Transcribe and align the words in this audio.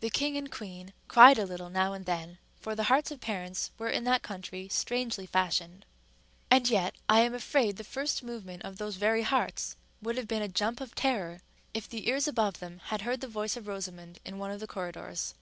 The 0.00 0.08
king 0.08 0.38
and 0.38 0.50
queen 0.50 0.94
cried 1.06 1.38
a 1.38 1.44
little 1.44 1.68
now 1.68 1.92
and 1.92 2.06
then, 2.06 2.38
for 2.58 2.74
the 2.74 2.84
hearts 2.84 3.10
of 3.10 3.20
parents 3.20 3.72
were 3.76 3.90
in 3.90 4.04
that 4.04 4.22
country 4.22 4.68
strangely 4.70 5.26
fashioned; 5.26 5.84
and 6.50 6.66
yet 6.66 6.94
I 7.10 7.20
am 7.20 7.34
afraid 7.34 7.76
the 7.76 7.84
first 7.84 8.22
movement 8.22 8.62
of 8.62 8.78
those 8.78 8.96
very 8.96 9.20
hearts 9.20 9.76
would 10.00 10.16
have 10.16 10.28
been 10.28 10.40
a 10.40 10.48
jump 10.48 10.80
of 10.80 10.94
terror 10.94 11.42
if 11.74 11.90
the 11.90 12.08
ears 12.08 12.26
above 12.26 12.58
them 12.58 12.78
had 12.84 13.02
heard 13.02 13.20
the 13.20 13.28
voice 13.28 13.54
of 13.54 13.66
Rosamond 13.68 14.18
in 14.24 14.38
one 14.38 14.50
of 14.50 14.60
the 14.60 14.66
corridors. 14.66 15.34